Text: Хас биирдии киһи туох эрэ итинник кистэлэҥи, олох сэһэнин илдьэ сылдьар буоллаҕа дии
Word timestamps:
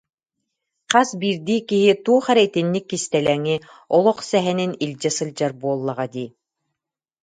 Хас 0.91 1.09
биирдии 1.21 1.57
киһи 1.69 1.93
туох 2.05 2.25
эрэ 2.31 2.41
итинник 2.47 2.85
кистэлэҥи, 2.91 3.55
олох 3.95 4.17
сэһэнин 4.29 4.71
илдьэ 4.83 5.09
сылдьар 5.17 5.51
буоллаҕа 5.59 6.05
дии 6.13 6.29